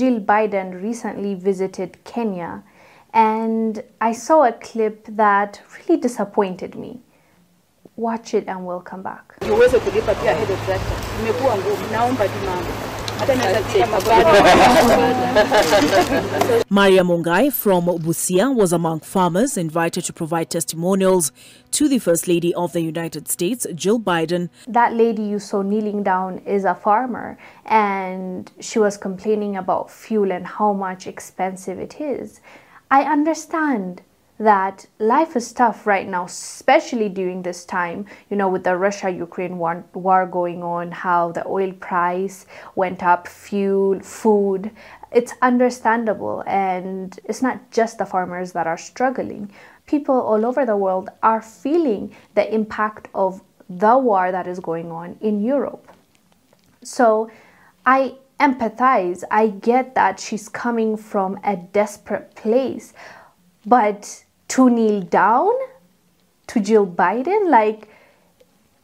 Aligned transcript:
Jill 0.00 0.18
Biden 0.18 0.82
recently 0.82 1.34
visited 1.34 2.02
Kenya 2.04 2.62
and 3.12 3.84
I 4.00 4.12
saw 4.12 4.44
a 4.44 4.52
clip 4.52 5.04
that 5.10 5.60
really 5.76 6.00
disappointed 6.00 6.74
me. 6.74 7.02
Watch 7.96 8.32
it 8.32 8.48
and 8.48 8.64
we'll 8.64 8.80
come 8.80 9.02
back. 9.02 9.34
Maria 16.70 17.02
Mungai 17.02 17.52
from 17.52 17.84
Busia 17.84 18.54
was 18.54 18.72
among 18.72 19.00
farmers 19.00 19.58
invited 19.58 20.04
to 20.04 20.12
provide 20.12 20.48
testimonials 20.48 21.30
to 21.70 21.86
the 21.86 21.98
First 21.98 22.28
Lady 22.28 22.54
of 22.54 22.72
the 22.72 22.80
United 22.80 23.28
States, 23.28 23.66
Jill 23.74 24.00
Biden. 24.00 24.48
That 24.66 24.94
lady 24.94 25.22
you 25.22 25.38
saw 25.38 25.60
kneeling 25.60 26.02
down 26.02 26.38
is 26.46 26.64
a 26.64 26.74
farmer 26.74 27.36
and 27.66 28.50
she 28.58 28.78
was 28.78 28.96
complaining 28.96 29.54
about 29.54 29.90
fuel 29.90 30.32
and 30.32 30.46
how 30.46 30.72
much 30.72 31.06
expensive 31.06 31.78
it 31.78 32.00
is. 32.00 32.40
I 32.90 33.02
understand 33.02 34.00
that 34.40 34.86
life 34.98 35.36
is 35.36 35.52
tough 35.52 35.86
right 35.86 36.08
now, 36.08 36.24
especially 36.24 37.10
during 37.10 37.42
this 37.42 37.66
time, 37.66 38.06
you 38.30 38.36
know, 38.38 38.48
with 38.48 38.64
the 38.64 38.74
Russia 38.74 39.10
Ukraine 39.10 39.58
war, 39.58 39.84
war 39.92 40.24
going 40.26 40.62
on, 40.62 40.90
how 40.90 41.30
the 41.30 41.46
oil 41.46 41.72
price 41.72 42.46
went 42.74 43.02
up, 43.02 43.28
fuel, 43.28 44.00
food. 44.00 44.70
It's 45.12 45.34
understandable, 45.42 46.42
and 46.46 47.20
it's 47.24 47.42
not 47.42 47.70
just 47.70 47.98
the 47.98 48.06
farmers 48.06 48.52
that 48.52 48.66
are 48.66 48.78
struggling. 48.78 49.52
People 49.84 50.18
all 50.18 50.46
over 50.46 50.64
the 50.64 50.76
world 50.76 51.10
are 51.22 51.42
feeling 51.42 52.16
the 52.34 52.52
impact 52.52 53.08
of 53.14 53.42
the 53.68 53.98
war 53.98 54.32
that 54.32 54.46
is 54.46 54.58
going 54.58 54.90
on 54.90 55.18
in 55.20 55.44
Europe. 55.44 55.86
So 56.82 57.30
I 57.84 58.14
empathize. 58.38 59.22
I 59.30 59.48
get 59.48 59.94
that 59.96 60.18
she's 60.18 60.48
coming 60.48 60.96
from 60.96 61.38
a 61.44 61.56
desperate 61.56 62.34
place, 62.36 62.94
but 63.66 64.24
to 64.50 64.68
kneel 64.68 65.00
down 65.00 65.52
to 66.48 66.60
Jill 66.60 66.86
Biden, 66.86 67.50
like 67.50 67.88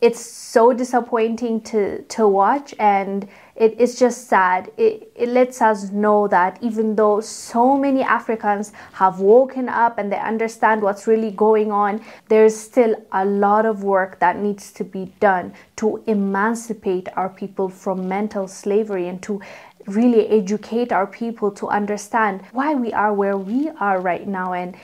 it's 0.00 0.20
so 0.20 0.74
disappointing 0.74 1.62
to 1.62 2.02
to 2.02 2.28
watch 2.28 2.74
and 2.78 3.26
it 3.56 3.80
is 3.80 3.98
just 3.98 4.28
sad. 4.28 4.70
It, 4.76 5.10
it 5.14 5.28
lets 5.28 5.62
us 5.62 5.90
know 5.90 6.28
that 6.28 6.58
even 6.60 6.96
though 6.96 7.20
so 7.20 7.78
many 7.78 8.02
africans 8.02 8.72
have 8.92 9.20
woken 9.20 9.68
up 9.68 9.96
and 9.96 10.12
they 10.12 10.18
understand 10.18 10.82
what's 10.82 11.06
really 11.06 11.30
going 11.30 11.70
on 11.70 12.04
there's 12.28 12.54
still 12.54 12.96
a 13.12 13.24
lot 13.24 13.64
of 13.64 13.84
work 13.84 14.18
that 14.18 14.36
needs 14.36 14.72
to 14.72 14.84
be 14.84 15.12
done 15.20 15.54
to 15.76 16.02
emancipate 16.06 17.08
our 17.16 17.28
people 17.28 17.68
from 17.68 18.08
mental 18.08 18.48
slavery 18.48 19.06
and 19.08 19.22
to 19.22 19.40
really 19.86 20.26
educate 20.28 20.92
our 20.92 21.06
people 21.06 21.50
to 21.50 21.68
understand 21.68 22.42
why 22.52 22.74
we 22.74 22.92
are 22.92 23.12
where 23.12 23.36
we 23.36 23.68
are 23.80 24.00
right 24.00 24.26
now. 24.26 24.52
And 24.52 24.76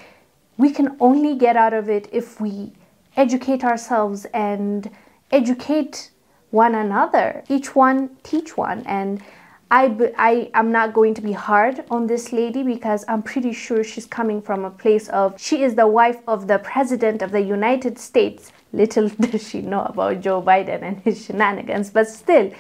we 0.60 0.70
can 0.70 0.96
only 1.00 1.34
get 1.36 1.56
out 1.56 1.72
of 1.72 1.88
it 1.88 2.08
if 2.12 2.40
we 2.40 2.72
educate 3.16 3.64
ourselves 3.64 4.26
and 4.34 4.90
educate 5.30 6.10
one 6.50 6.74
another. 6.74 7.42
Each 7.48 7.74
one 7.74 8.10
teach 8.22 8.56
one. 8.56 8.82
And 8.86 9.22
I, 9.70 10.12
I 10.18 10.50
am 10.52 10.70
not 10.72 10.92
going 10.92 11.14
to 11.14 11.22
be 11.22 11.32
hard 11.32 11.84
on 11.90 12.06
this 12.08 12.32
lady 12.32 12.62
because 12.62 13.04
I'm 13.08 13.22
pretty 13.22 13.52
sure 13.52 13.84
she's 13.84 14.06
coming 14.06 14.42
from 14.42 14.64
a 14.64 14.70
place 14.70 15.08
of 15.08 15.40
she 15.40 15.62
is 15.62 15.76
the 15.76 15.86
wife 15.86 16.18
of 16.26 16.48
the 16.48 16.58
president 16.58 17.22
of 17.22 17.30
the 17.30 17.40
United 17.40 17.98
States. 17.98 18.52
Little 18.72 19.08
does 19.20 19.48
she 19.48 19.62
know 19.62 19.82
about 19.82 20.20
Joe 20.20 20.42
Biden 20.42 20.82
and 20.82 20.98
his 21.00 21.24
shenanigans, 21.24 21.90
but 21.90 22.08
still, 22.08 22.52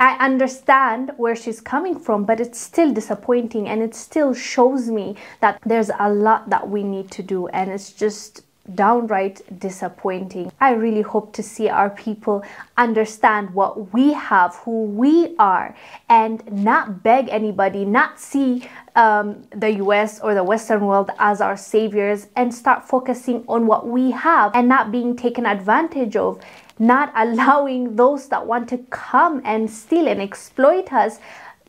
I 0.00 0.16
understand 0.24 1.12
where 1.16 1.34
she's 1.34 1.60
coming 1.60 1.98
from, 1.98 2.24
but 2.24 2.40
it's 2.40 2.60
still 2.60 2.92
disappointing 2.92 3.68
and 3.68 3.82
it 3.82 3.94
still 3.94 4.32
shows 4.32 4.88
me 4.88 5.16
that 5.40 5.60
there's 5.66 5.90
a 5.98 6.08
lot 6.08 6.50
that 6.50 6.68
we 6.68 6.84
need 6.84 7.10
to 7.12 7.22
do, 7.22 7.48
and 7.48 7.70
it's 7.70 7.92
just 7.92 8.42
downright 8.74 9.40
disappointing. 9.58 10.52
I 10.60 10.72
really 10.72 11.02
hope 11.02 11.32
to 11.34 11.42
see 11.42 11.68
our 11.68 11.90
people 11.90 12.44
understand 12.76 13.54
what 13.54 13.92
we 13.92 14.12
have, 14.12 14.56
who 14.56 14.84
we 14.84 15.34
are, 15.38 15.74
and 16.08 16.44
not 16.52 17.02
beg 17.02 17.28
anybody, 17.30 17.84
not 17.84 18.20
see 18.20 18.68
um, 18.94 19.42
the 19.50 19.72
US 19.84 20.20
or 20.20 20.34
the 20.34 20.44
Western 20.44 20.86
world 20.86 21.10
as 21.18 21.40
our 21.40 21.56
saviors, 21.56 22.26
and 22.36 22.54
start 22.54 22.86
focusing 22.86 23.44
on 23.48 23.66
what 23.66 23.86
we 23.86 24.10
have 24.10 24.52
and 24.54 24.68
not 24.68 24.92
being 24.92 25.16
taken 25.16 25.46
advantage 25.46 26.16
of 26.16 26.40
not 26.78 27.12
allowing 27.16 27.96
those 27.96 28.28
that 28.28 28.46
want 28.46 28.68
to 28.68 28.78
come 28.90 29.40
and 29.44 29.70
steal 29.70 30.06
and 30.06 30.20
exploit 30.20 30.92
us. 30.92 31.18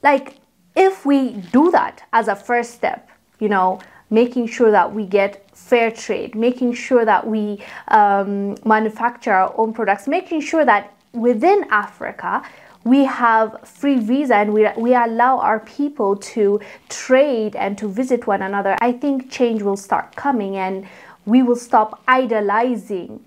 Like, 0.04 0.36
if 0.76 1.06
we 1.06 1.32
do 1.52 1.72
that 1.72 2.08
as 2.14 2.28
a 2.28 2.36
first 2.36 2.72
step, 2.72 3.10
you 3.40 3.50
know, 3.50 3.80
making 4.10 4.48
sure 4.48 4.72
that 4.72 4.94
we 4.94 5.06
get 5.06 5.46
fair 5.56 5.92
trade, 5.92 6.36
making 6.36 6.74
sure 6.74 7.06
that 7.06 7.26
we 7.26 7.62
um, 7.90 8.56
manufacture 8.66 9.32
our 9.32 9.54
own 9.58 9.74
products, 9.74 10.08
making 10.08 10.42
sure 10.42 10.66
that 10.66 10.94
within 11.14 11.66
Africa, 11.70 12.42
we 12.84 13.04
have 13.04 13.60
free 13.68 14.00
visa 14.00 14.36
and 14.36 14.54
we, 14.54 14.68
we 14.78 14.96
allow 14.96 15.38
our 15.40 15.60
people 15.60 16.16
to 16.16 16.60
trade 16.88 17.56
and 17.56 17.78
to 17.78 17.88
visit 17.88 18.26
one 18.26 18.42
another, 18.42 18.78
I 18.80 18.94
think 18.94 19.30
change 19.30 19.62
will 19.62 19.78
start 19.78 20.16
coming 20.16 20.56
and 20.56 20.88
we 21.26 21.44
will 21.44 21.56
stop 21.56 22.02
idolizing 22.08 23.24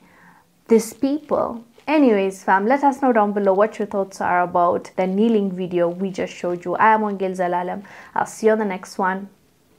these 0.68 0.92
people 0.92 1.64
Anyways, 1.92 2.42
fam, 2.42 2.64
let 2.64 2.82
us 2.84 3.02
know 3.02 3.12
down 3.12 3.34
below 3.34 3.52
what 3.52 3.78
your 3.78 3.84
thoughts 3.84 4.22
are 4.22 4.40
about 4.40 4.90
the 4.96 5.06
kneeling 5.06 5.52
video 5.52 5.90
we 5.90 6.10
just 6.10 6.32
showed 6.32 6.64
you. 6.64 6.74
I 6.74 6.94
am 6.94 7.02
Wongel 7.02 7.36
Zelalem. 7.36 7.84
I'll 8.14 8.24
see 8.24 8.46
you 8.46 8.52
on 8.52 8.60
the 8.60 8.64
next 8.64 8.96
one. 8.96 9.28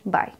Bye. 0.05 0.33